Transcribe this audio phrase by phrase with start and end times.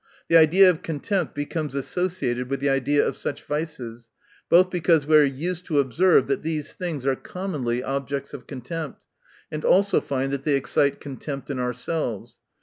[0.29, 4.09] The idea of contempt becomes associated with the idea of such vices,
[4.49, 9.05] both because we are used to observe that those things are commonly objects of contempt,
[9.51, 12.39] and also find that they excite con tempt, in ourselves.